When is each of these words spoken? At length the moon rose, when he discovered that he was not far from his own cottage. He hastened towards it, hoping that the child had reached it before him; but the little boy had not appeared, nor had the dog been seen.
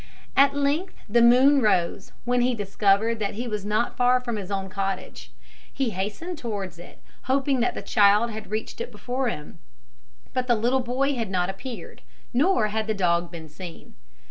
At 0.35 0.55
length 0.55 0.95
the 1.07 1.21
moon 1.21 1.61
rose, 1.61 2.11
when 2.25 2.41
he 2.41 2.55
discovered 2.55 3.19
that 3.19 3.35
he 3.35 3.47
was 3.47 3.63
not 3.63 3.95
far 3.95 4.19
from 4.19 4.35
his 4.35 4.49
own 4.49 4.67
cottage. 4.67 5.29
He 5.71 5.91
hastened 5.91 6.39
towards 6.39 6.79
it, 6.79 6.99
hoping 7.25 7.59
that 7.59 7.75
the 7.75 7.83
child 7.83 8.31
had 8.31 8.49
reached 8.49 8.81
it 8.81 8.91
before 8.91 9.27
him; 9.29 9.59
but 10.33 10.47
the 10.47 10.55
little 10.55 10.79
boy 10.81 11.13
had 11.13 11.29
not 11.29 11.51
appeared, 11.51 12.01
nor 12.33 12.69
had 12.69 12.87
the 12.87 12.95
dog 12.95 13.29
been 13.29 13.47
seen. 13.47 13.93